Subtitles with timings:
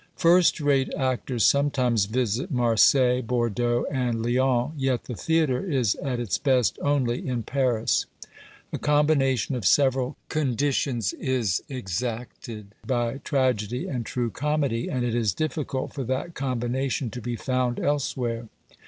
[0.15, 6.39] First rate actors sometimes visit Marseilles, Bordeaux and Lyons, yet the theatre is at its
[6.39, 8.07] best only in Paris.
[8.73, 15.13] A com bination of several conditions is exacted by tragedy and true comedy, and it
[15.13, 18.47] is difficult for that combination to be found elsewhere.